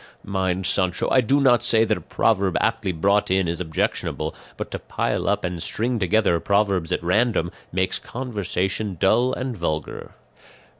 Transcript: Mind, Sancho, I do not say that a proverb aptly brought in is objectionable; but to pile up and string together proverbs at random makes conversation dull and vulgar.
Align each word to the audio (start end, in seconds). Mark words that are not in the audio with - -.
Mind, 0.23 0.65
Sancho, 0.65 1.07
I 1.11 1.21
do 1.21 1.39
not 1.39 1.61
say 1.61 1.85
that 1.85 1.95
a 1.95 2.01
proverb 2.01 2.57
aptly 2.59 2.91
brought 2.91 3.29
in 3.29 3.47
is 3.47 3.61
objectionable; 3.61 4.33
but 4.57 4.71
to 4.71 4.79
pile 4.79 5.29
up 5.29 5.43
and 5.45 5.61
string 5.61 5.99
together 5.99 6.39
proverbs 6.39 6.91
at 6.91 7.03
random 7.03 7.51
makes 7.71 7.99
conversation 7.99 8.97
dull 8.99 9.31
and 9.31 9.55
vulgar. 9.55 10.15